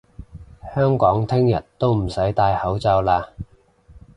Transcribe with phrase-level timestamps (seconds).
[0.73, 3.23] 香港聽日都唔使戴口罩嘞！